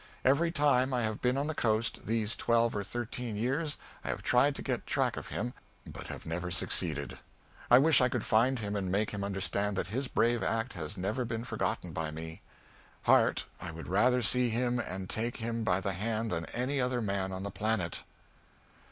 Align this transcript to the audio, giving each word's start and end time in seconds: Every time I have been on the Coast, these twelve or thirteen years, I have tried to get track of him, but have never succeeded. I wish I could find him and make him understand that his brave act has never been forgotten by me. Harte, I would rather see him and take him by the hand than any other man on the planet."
Every 0.25 0.51
time 0.51 0.95
I 0.95 1.03
have 1.03 1.21
been 1.21 1.37
on 1.37 1.45
the 1.45 1.53
Coast, 1.53 2.07
these 2.07 2.35
twelve 2.35 2.75
or 2.75 2.83
thirteen 2.83 3.35
years, 3.35 3.77
I 4.03 4.07
have 4.07 4.23
tried 4.23 4.55
to 4.55 4.63
get 4.63 4.87
track 4.87 5.15
of 5.15 5.27
him, 5.27 5.53
but 5.85 6.07
have 6.07 6.25
never 6.25 6.49
succeeded. 6.49 7.19
I 7.69 7.77
wish 7.77 8.01
I 8.01 8.09
could 8.09 8.23
find 8.25 8.57
him 8.57 8.75
and 8.75 8.91
make 8.91 9.11
him 9.11 9.23
understand 9.23 9.77
that 9.77 9.89
his 9.93 10.07
brave 10.07 10.41
act 10.41 10.73
has 10.73 10.97
never 10.97 11.23
been 11.23 11.43
forgotten 11.43 11.93
by 11.93 12.09
me. 12.09 12.41
Harte, 13.03 13.45
I 13.59 13.69
would 13.69 13.87
rather 13.87 14.23
see 14.23 14.49
him 14.49 14.79
and 14.79 15.07
take 15.07 15.37
him 15.37 15.63
by 15.63 15.79
the 15.79 15.93
hand 15.93 16.31
than 16.31 16.45
any 16.47 16.81
other 16.81 16.99
man 16.99 17.31
on 17.31 17.43
the 17.43 17.51
planet." 17.51 18.01